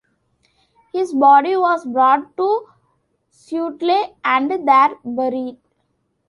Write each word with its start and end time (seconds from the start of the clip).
His 0.93 1.13
body 1.13 1.55
was 1.55 1.85
brought 1.85 2.35
to 2.37 2.65
Sudeley 3.31 4.15
and 4.25 4.49
there 4.67 4.97
buried. 5.05 5.59